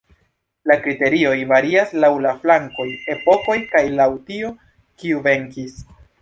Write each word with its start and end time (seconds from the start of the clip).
La 0.69 0.75
kriterioj 0.85 1.33
varias 1.51 1.93
laŭ 2.05 2.09
la 2.27 2.31
flankoj, 2.45 2.87
epokoj 3.17 3.59
kaj 3.75 3.85
laŭ 4.01 4.09
tio, 4.31 4.51
kiu 5.05 5.23
venkis. 5.29 5.79